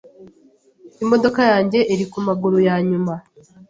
Imodoka 1.03 1.41
yanjye 1.51 1.79
iri 1.93 2.05
kumaguru 2.11 2.57
yanyuma. 2.67 3.13